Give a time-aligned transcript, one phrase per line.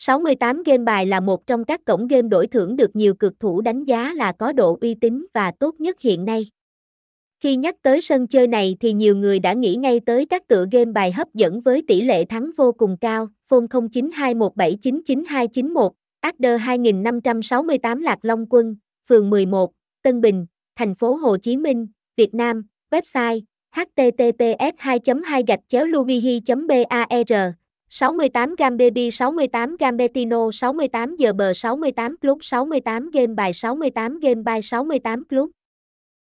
[0.00, 3.60] 68 Game bài là một trong các cổng game đổi thưởng được nhiều cực thủ
[3.60, 6.46] đánh giá là có độ uy tín và tốt nhất hiện nay.
[7.40, 10.66] Khi nhắc tới sân chơi này thì nhiều người đã nghĩ ngay tới các tựa
[10.72, 15.90] game bài hấp dẫn với tỷ lệ thắng vô cùng cao, phone 0921799291,
[16.20, 18.76] Adder 2568 Lạc Long Quân,
[19.08, 19.72] phường 11,
[20.02, 20.46] Tân Bình,
[20.76, 21.86] thành phố Hồ Chí Minh,
[22.16, 23.40] Việt Nam, website
[23.76, 26.86] https 2 2 gạch chéo luvihi bar
[27.90, 34.62] 68g baby 68g betino 68 giờ bờ 68 club 68 game bài 68 game bài
[34.62, 35.50] 68 club.